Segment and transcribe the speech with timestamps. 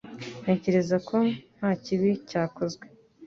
[0.41, 1.17] Ntekereza ko
[1.57, 2.85] nta kibi cyakozwe